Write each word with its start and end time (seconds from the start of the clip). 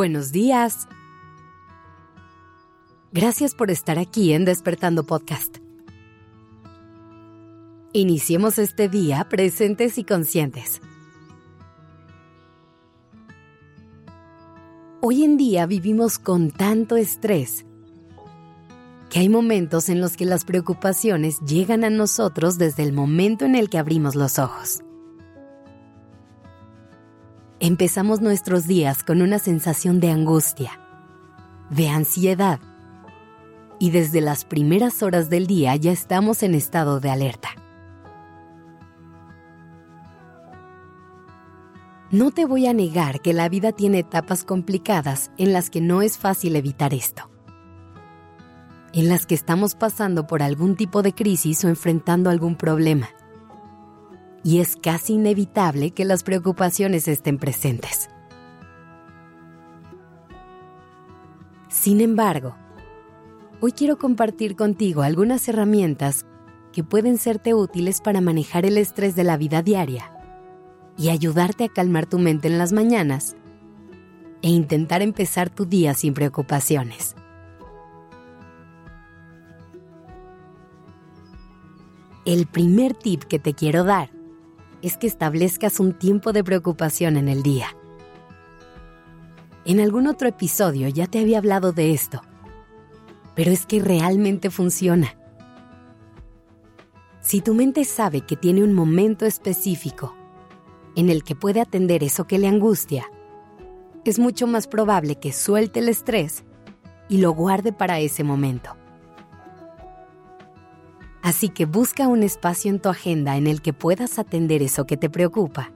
Buenos 0.00 0.32
días. 0.32 0.88
Gracias 3.12 3.54
por 3.54 3.70
estar 3.70 3.98
aquí 3.98 4.32
en 4.32 4.46
Despertando 4.46 5.04
Podcast. 5.04 5.58
Iniciemos 7.92 8.58
este 8.58 8.88
día 8.88 9.26
presentes 9.28 9.98
y 9.98 10.04
conscientes. 10.04 10.80
Hoy 15.02 15.22
en 15.22 15.36
día 15.36 15.66
vivimos 15.66 16.18
con 16.18 16.50
tanto 16.50 16.96
estrés 16.96 17.66
que 19.10 19.18
hay 19.18 19.28
momentos 19.28 19.90
en 19.90 20.00
los 20.00 20.16
que 20.16 20.24
las 20.24 20.46
preocupaciones 20.46 21.40
llegan 21.40 21.84
a 21.84 21.90
nosotros 21.90 22.56
desde 22.56 22.84
el 22.84 22.94
momento 22.94 23.44
en 23.44 23.54
el 23.54 23.68
que 23.68 23.76
abrimos 23.76 24.14
los 24.14 24.38
ojos. 24.38 24.80
Empezamos 27.62 28.22
nuestros 28.22 28.66
días 28.66 29.02
con 29.02 29.20
una 29.20 29.38
sensación 29.38 30.00
de 30.00 30.10
angustia, 30.10 30.80
de 31.68 31.88
ansiedad, 31.88 32.58
y 33.78 33.90
desde 33.90 34.22
las 34.22 34.46
primeras 34.46 35.02
horas 35.02 35.28
del 35.28 35.46
día 35.46 35.76
ya 35.76 35.92
estamos 35.92 36.42
en 36.42 36.54
estado 36.54 37.00
de 37.00 37.10
alerta. 37.10 37.50
No 42.10 42.30
te 42.30 42.46
voy 42.46 42.66
a 42.66 42.72
negar 42.72 43.20
que 43.20 43.34
la 43.34 43.48
vida 43.48 43.72
tiene 43.72 43.98
etapas 44.00 44.42
complicadas 44.42 45.30
en 45.36 45.52
las 45.52 45.68
que 45.68 45.82
no 45.82 46.00
es 46.02 46.18
fácil 46.18 46.56
evitar 46.56 46.94
esto 46.94 47.30
en 48.92 49.08
las 49.08 49.26
que 49.26 49.34
estamos 49.34 49.74
pasando 49.74 50.26
por 50.26 50.42
algún 50.42 50.76
tipo 50.76 51.02
de 51.02 51.14
crisis 51.14 51.64
o 51.64 51.68
enfrentando 51.68 52.30
algún 52.30 52.56
problema. 52.56 53.08
Y 54.42 54.60
es 54.60 54.76
casi 54.76 55.14
inevitable 55.14 55.90
que 55.90 56.04
las 56.04 56.22
preocupaciones 56.22 57.08
estén 57.08 57.38
presentes. 57.38 58.08
Sin 61.68 62.00
embargo, 62.00 62.56
hoy 63.60 63.72
quiero 63.72 63.98
compartir 63.98 64.56
contigo 64.56 65.02
algunas 65.02 65.48
herramientas 65.48 66.26
que 66.72 66.84
pueden 66.84 67.18
serte 67.18 67.54
útiles 67.54 68.00
para 68.00 68.20
manejar 68.20 68.64
el 68.64 68.78
estrés 68.78 69.14
de 69.14 69.24
la 69.24 69.36
vida 69.36 69.62
diaria 69.62 70.12
y 70.96 71.10
ayudarte 71.10 71.64
a 71.64 71.68
calmar 71.68 72.06
tu 72.06 72.18
mente 72.18 72.48
en 72.48 72.58
las 72.58 72.72
mañanas 72.72 73.36
e 74.42 74.48
intentar 74.48 75.02
empezar 75.02 75.50
tu 75.50 75.64
día 75.66 75.94
sin 75.94 76.14
preocupaciones. 76.14 77.14
El 82.24 82.46
primer 82.46 82.94
tip 82.94 83.24
que 83.24 83.38
te 83.38 83.54
quiero 83.54 83.84
dar 83.84 84.10
es 84.82 84.96
que 84.96 85.06
establezcas 85.06 85.80
un 85.80 85.92
tiempo 85.92 86.32
de 86.32 86.44
preocupación 86.44 87.16
en 87.16 87.28
el 87.28 87.42
día. 87.42 87.76
En 89.64 89.80
algún 89.80 90.06
otro 90.06 90.28
episodio 90.28 90.88
ya 90.88 91.06
te 91.06 91.18
había 91.18 91.38
hablado 91.38 91.72
de 91.72 91.92
esto, 91.92 92.22
pero 93.34 93.50
es 93.50 93.66
que 93.66 93.80
realmente 93.80 94.50
funciona. 94.50 95.14
Si 97.20 97.42
tu 97.42 97.54
mente 97.54 97.84
sabe 97.84 98.22
que 98.22 98.36
tiene 98.36 98.64
un 98.64 98.72
momento 98.72 99.26
específico 99.26 100.16
en 100.96 101.10
el 101.10 101.22
que 101.22 101.34
puede 101.34 101.60
atender 101.60 102.02
eso 102.02 102.26
que 102.26 102.38
le 102.38 102.48
angustia, 102.48 103.04
es 104.04 104.18
mucho 104.18 104.46
más 104.46 104.66
probable 104.66 105.16
que 105.16 105.32
suelte 105.32 105.80
el 105.80 105.90
estrés 105.90 106.44
y 107.08 107.18
lo 107.18 107.32
guarde 107.32 107.72
para 107.72 108.00
ese 108.00 108.24
momento. 108.24 108.79
Así 111.30 111.48
que 111.48 111.64
busca 111.64 112.08
un 112.08 112.24
espacio 112.24 112.72
en 112.72 112.80
tu 112.80 112.88
agenda 112.88 113.36
en 113.36 113.46
el 113.46 113.62
que 113.62 113.72
puedas 113.72 114.18
atender 114.18 114.62
eso 114.62 114.84
que 114.84 114.96
te 114.96 115.08
preocupa 115.08 115.70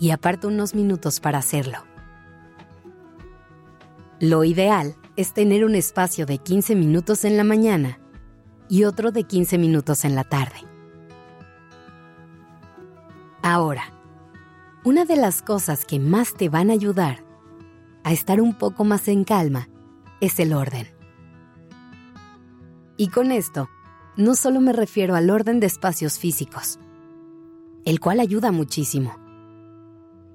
y 0.00 0.10
aparta 0.10 0.48
unos 0.48 0.74
minutos 0.74 1.20
para 1.20 1.38
hacerlo. 1.38 1.78
Lo 4.18 4.42
ideal 4.42 4.96
es 5.14 5.34
tener 5.34 5.64
un 5.64 5.76
espacio 5.76 6.26
de 6.26 6.38
15 6.38 6.74
minutos 6.74 7.24
en 7.24 7.36
la 7.36 7.44
mañana 7.44 8.00
y 8.68 8.82
otro 8.82 9.12
de 9.12 9.22
15 9.22 9.56
minutos 9.56 10.04
en 10.04 10.16
la 10.16 10.24
tarde. 10.24 10.58
Ahora, 13.40 13.84
una 14.82 15.04
de 15.04 15.14
las 15.14 15.42
cosas 15.42 15.84
que 15.84 16.00
más 16.00 16.34
te 16.34 16.48
van 16.48 16.70
a 16.70 16.72
ayudar 16.72 17.22
a 18.02 18.12
estar 18.12 18.40
un 18.40 18.58
poco 18.58 18.82
más 18.82 19.06
en 19.06 19.22
calma 19.22 19.68
es 20.20 20.40
el 20.40 20.52
orden. 20.52 20.88
Y 22.96 23.10
con 23.10 23.30
esto, 23.30 23.68
no 24.16 24.34
solo 24.34 24.60
me 24.60 24.72
refiero 24.72 25.14
al 25.14 25.30
orden 25.30 25.60
de 25.60 25.66
espacios 25.66 26.18
físicos, 26.18 26.78
el 27.84 27.98
cual 27.98 28.20
ayuda 28.20 28.52
muchísimo, 28.52 29.16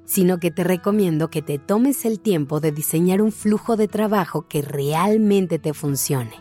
sino 0.05 0.39
que 0.39 0.51
te 0.51 0.63
recomiendo 0.63 1.29
que 1.29 1.41
te 1.41 1.59
tomes 1.59 2.05
el 2.05 2.19
tiempo 2.19 2.59
de 2.59 2.71
diseñar 2.71 3.21
un 3.21 3.31
flujo 3.31 3.75
de 3.75 3.87
trabajo 3.87 4.47
que 4.47 4.61
realmente 4.61 5.59
te 5.59 5.73
funcione. 5.73 6.33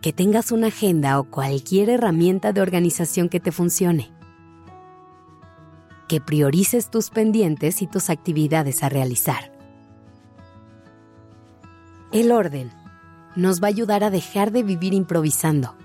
Que 0.00 0.12
tengas 0.12 0.52
una 0.52 0.68
agenda 0.68 1.18
o 1.18 1.24
cualquier 1.24 1.90
herramienta 1.90 2.52
de 2.52 2.60
organización 2.60 3.28
que 3.28 3.40
te 3.40 3.52
funcione. 3.52 4.12
Que 6.08 6.20
priorices 6.20 6.90
tus 6.90 7.10
pendientes 7.10 7.82
y 7.82 7.86
tus 7.86 8.10
actividades 8.10 8.82
a 8.82 8.88
realizar. 8.88 9.52
El 12.12 12.32
orden 12.32 12.70
nos 13.36 13.62
va 13.62 13.66
a 13.66 13.68
ayudar 13.68 14.04
a 14.04 14.10
dejar 14.10 14.50
de 14.50 14.62
vivir 14.62 14.94
improvisando. 14.94 15.76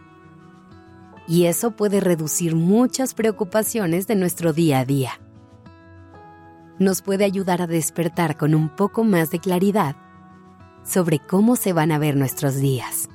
Y 1.27 1.45
eso 1.45 1.71
puede 1.71 1.99
reducir 1.99 2.55
muchas 2.55 3.13
preocupaciones 3.13 4.07
de 4.07 4.15
nuestro 4.15 4.53
día 4.53 4.79
a 4.79 4.85
día. 4.85 5.19
Nos 6.77 7.01
puede 7.01 7.23
ayudar 7.23 7.61
a 7.61 7.67
despertar 7.67 8.37
con 8.37 8.53
un 8.53 8.69
poco 8.69 9.03
más 9.03 9.31
de 9.31 9.39
claridad 9.39 9.95
sobre 10.83 11.19
cómo 11.19 11.55
se 11.55 11.73
van 11.73 11.91
a 11.91 11.97
ver 11.97 12.15
nuestros 12.15 12.55
días. 12.55 13.09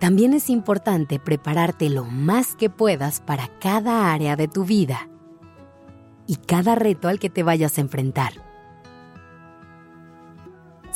También 0.00 0.32
es 0.32 0.48
importante 0.48 1.18
prepararte 1.18 1.90
lo 1.90 2.04
más 2.04 2.56
que 2.56 2.70
puedas 2.70 3.20
para 3.20 3.48
cada 3.60 4.12
área 4.12 4.34
de 4.34 4.48
tu 4.48 4.64
vida 4.64 5.08
y 6.26 6.36
cada 6.36 6.74
reto 6.74 7.08
al 7.08 7.18
que 7.18 7.28
te 7.28 7.42
vayas 7.42 7.76
a 7.76 7.82
enfrentar 7.82 8.49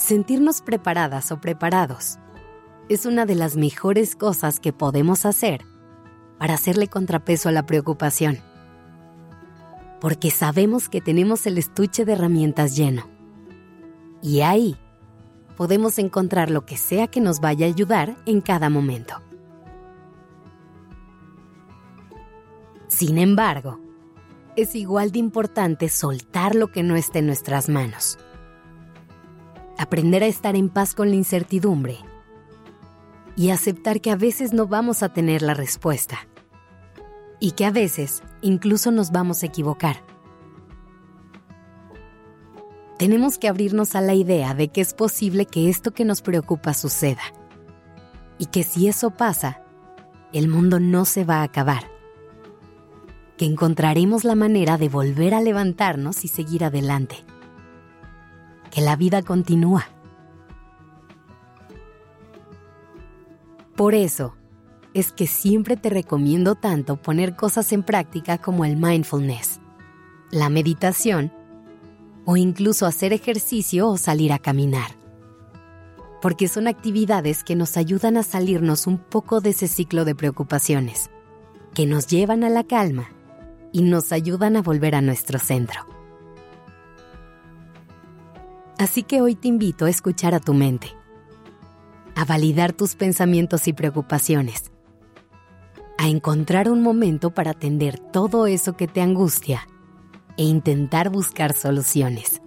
sentirnos 0.04 0.60
preparadas 0.60 1.32
o 1.32 1.40
preparados 1.40 2.18
es 2.90 3.06
una 3.06 3.24
de 3.24 3.34
las 3.34 3.56
mejores 3.56 4.14
cosas 4.14 4.60
que 4.60 4.72
podemos 4.72 5.24
hacer 5.24 5.64
para 6.38 6.54
hacerle 6.54 6.88
contrapeso 6.88 7.48
a 7.48 7.52
la 7.52 7.64
preocupación. 7.64 8.38
Porque 10.02 10.30
sabemos 10.30 10.90
que 10.90 11.00
tenemos 11.00 11.46
el 11.46 11.56
estuche 11.56 12.04
de 12.04 12.12
herramientas 12.12 12.76
lleno. 12.76 13.08
Y 14.20 14.42
ahí 14.42 14.76
podemos 15.56 15.98
encontrar 15.98 16.50
lo 16.50 16.66
que 16.66 16.76
sea 16.76 17.06
que 17.06 17.22
nos 17.22 17.40
vaya 17.40 17.64
a 17.64 17.70
ayudar 17.70 18.14
en 18.26 18.42
cada 18.42 18.68
momento. 18.68 19.14
Sin 22.88 23.16
embargo, 23.16 23.80
es 24.54 24.74
igual 24.74 25.12
de 25.12 25.18
importante 25.20 25.88
soltar 25.88 26.54
lo 26.54 26.70
que 26.70 26.82
no 26.82 26.94
esté 26.94 27.20
en 27.20 27.26
nuestras 27.26 27.70
manos 27.70 28.18
aprender 29.78 30.22
a 30.22 30.26
estar 30.26 30.56
en 30.56 30.68
paz 30.68 30.94
con 30.94 31.10
la 31.10 31.16
incertidumbre 31.16 31.98
y 33.36 33.50
aceptar 33.50 34.00
que 34.00 34.10
a 34.10 34.16
veces 34.16 34.52
no 34.52 34.66
vamos 34.66 35.02
a 35.02 35.12
tener 35.12 35.42
la 35.42 35.54
respuesta 35.54 36.18
y 37.40 37.52
que 37.52 37.64
a 37.64 37.70
veces 37.70 38.22
incluso 38.42 38.90
nos 38.90 39.10
vamos 39.10 39.42
a 39.42 39.46
equivocar. 39.46 39.96
Tenemos 42.98 43.38
que 43.38 43.48
abrirnos 43.48 43.96
a 43.96 44.00
la 44.00 44.14
idea 44.14 44.54
de 44.54 44.68
que 44.68 44.80
es 44.80 44.94
posible 44.94 45.46
que 45.46 45.68
esto 45.68 45.90
que 45.90 46.04
nos 46.04 46.22
preocupa 46.22 46.74
suceda 46.74 47.22
y 48.38 48.46
que 48.46 48.62
si 48.62 48.88
eso 48.88 49.10
pasa, 49.10 49.62
el 50.32 50.48
mundo 50.48 50.78
no 50.78 51.04
se 51.04 51.24
va 51.24 51.38
a 51.38 51.42
acabar, 51.42 51.90
que 53.36 53.46
encontraremos 53.46 54.24
la 54.24 54.36
manera 54.36 54.78
de 54.78 54.88
volver 54.88 55.34
a 55.34 55.40
levantarnos 55.40 56.24
y 56.24 56.28
seguir 56.28 56.64
adelante 56.64 57.24
que 58.74 58.80
la 58.80 58.96
vida 58.96 59.22
continúa. 59.22 59.86
Por 63.76 63.94
eso, 63.94 64.34
es 64.94 65.12
que 65.12 65.28
siempre 65.28 65.76
te 65.76 65.90
recomiendo 65.90 66.56
tanto 66.56 66.96
poner 66.96 67.36
cosas 67.36 67.72
en 67.72 67.84
práctica 67.84 68.38
como 68.38 68.64
el 68.64 68.76
mindfulness, 68.76 69.60
la 70.32 70.48
meditación 70.48 71.32
o 72.24 72.36
incluso 72.36 72.86
hacer 72.86 73.12
ejercicio 73.12 73.88
o 73.88 73.96
salir 73.96 74.32
a 74.32 74.40
caminar. 74.40 74.90
Porque 76.20 76.48
son 76.48 76.66
actividades 76.66 77.44
que 77.44 77.54
nos 77.54 77.76
ayudan 77.76 78.16
a 78.16 78.24
salirnos 78.24 78.88
un 78.88 78.98
poco 78.98 79.40
de 79.40 79.50
ese 79.50 79.68
ciclo 79.68 80.04
de 80.04 80.16
preocupaciones, 80.16 81.10
que 81.74 81.86
nos 81.86 82.08
llevan 82.08 82.42
a 82.42 82.48
la 82.48 82.64
calma 82.64 83.08
y 83.72 83.82
nos 83.82 84.10
ayudan 84.10 84.56
a 84.56 84.62
volver 84.62 84.96
a 84.96 85.00
nuestro 85.00 85.38
centro. 85.38 85.93
Así 88.78 89.04
que 89.04 89.20
hoy 89.20 89.36
te 89.36 89.48
invito 89.48 89.84
a 89.84 89.90
escuchar 89.90 90.34
a 90.34 90.40
tu 90.40 90.52
mente, 90.52 90.88
a 92.16 92.24
validar 92.24 92.72
tus 92.72 92.96
pensamientos 92.96 93.68
y 93.68 93.72
preocupaciones, 93.72 94.72
a 95.96 96.08
encontrar 96.08 96.68
un 96.68 96.82
momento 96.82 97.30
para 97.30 97.52
atender 97.52 97.98
todo 97.98 98.46
eso 98.46 98.76
que 98.76 98.88
te 98.88 99.00
angustia 99.00 99.68
e 100.36 100.42
intentar 100.42 101.08
buscar 101.08 101.52
soluciones. 101.52 102.42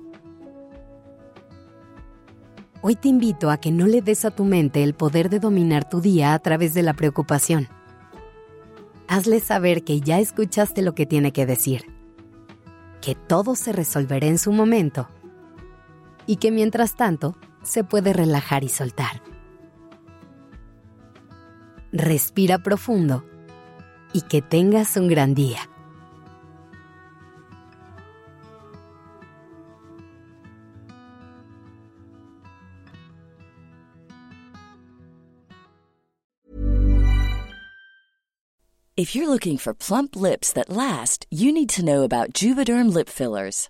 Hoy 2.81 2.95
te 2.95 3.07
invito 3.07 3.50
a 3.50 3.57
que 3.57 3.71
no 3.71 3.88
le 3.88 4.01
des 4.01 4.25
a 4.25 4.31
tu 4.31 4.44
mente 4.44 4.83
el 4.83 4.94
poder 4.94 5.30
de 5.30 5.39
dominar 5.39 5.89
tu 5.89 6.01
día 6.01 6.33
a 6.33 6.39
través 6.39 6.73
de 6.73 6.83
la 6.83 6.94
preocupación. 6.94 7.69
Hazle 9.07 9.39
saber 9.39 9.85
que 9.85 10.01
ya 10.01 10.19
escuchaste 10.19 10.81
lo 10.81 10.94
que 10.94 11.06
tiene 11.06 11.31
que 11.31 11.45
decir, 11.45 11.85
que 13.00 13.15
todo 13.15 13.56
se 13.56 13.71
resolverá 13.71 14.27
en 14.27 14.38
su 14.38 14.51
momento 14.51 15.07
y 16.27 16.35
que 16.35 16.51
mientras 16.51 16.95
tanto 16.95 17.35
se 17.63 17.83
puede 17.83 18.13
relajar 18.13 18.63
y 18.63 18.69
soltar. 18.69 19.24
Respira 21.91 22.59
profundo 22.59 23.24
y 24.13 24.21
que 24.21 24.41
tengas 24.41 24.97
un 24.97 25.07
gran 25.07 25.33
día. 25.33 25.68
If 38.97 39.13
you're 39.13 39.27
looking 39.30 39.59
for 39.59 39.75
plump 39.75 40.15
lips 40.15 40.51
that 40.53 40.69
last, 40.69 41.27
you 41.30 41.51
need 41.53 41.69
to 41.75 41.85
know 41.85 42.01
about 42.01 42.33
Juvederm 42.33 42.91
lip 42.91 43.07
fillers. 43.07 43.69